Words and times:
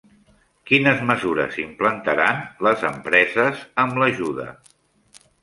Quines 0.69 1.03
mesures 1.09 1.59
implantaran 1.63 2.41
les 2.69 2.87
empreses 2.91 3.61
amb 3.85 4.03
l'ajuda? 4.03 4.49